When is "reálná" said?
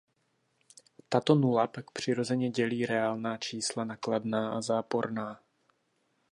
2.85-3.37